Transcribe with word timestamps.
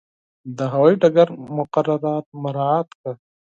د 0.57 0.59
هوایي 0.73 0.95
ډګر 1.01 1.27
مقررات 1.57 2.25
مراعات 2.43 2.87
کړه. 2.99 3.13